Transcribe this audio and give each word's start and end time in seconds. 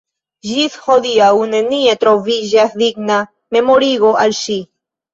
Ĝis 0.51 0.77
hodiaŭ 0.85 1.27
nenie 1.51 1.95
troviĝas 2.05 2.75
digna 2.83 3.23
memorigo 3.59 4.19
al 4.27 4.39
ŝi. 4.45 4.63